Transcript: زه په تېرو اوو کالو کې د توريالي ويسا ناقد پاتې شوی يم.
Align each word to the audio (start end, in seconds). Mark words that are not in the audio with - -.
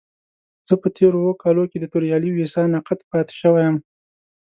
زه 0.67 0.73
په 0.81 0.87
تېرو 0.97 1.17
اوو 1.21 1.39
کالو 1.43 1.63
کې 1.71 1.77
د 1.79 1.85
توريالي 1.93 2.29
ويسا 2.33 2.61
ناقد 2.73 2.99
پاتې 3.09 3.33
شوی 3.41 3.63
يم. 3.67 3.77